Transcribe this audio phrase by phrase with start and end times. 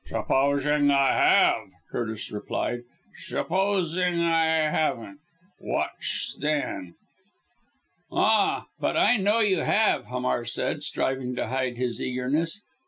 [0.07, 2.79] "Shupposing I have," Curtis replied,
[3.15, 5.19] "shupposing I haven't
[5.59, 6.95] whatch then?"
[8.11, 12.63] "Ah, but I know you have," Hamar said, striving to hide his eagerness.